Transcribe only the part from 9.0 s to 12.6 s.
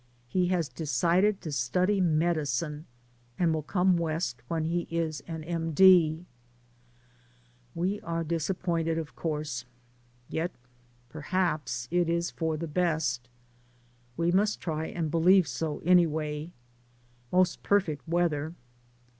course, yet perhaps it is for